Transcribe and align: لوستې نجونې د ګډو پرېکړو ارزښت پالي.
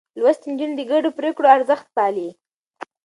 لوستې 0.19 0.47
نجونې 0.51 0.73
د 0.77 0.81
ګډو 0.91 1.09
پرېکړو 1.19 1.47
ارزښت 1.57 1.87
پالي. 1.95 2.29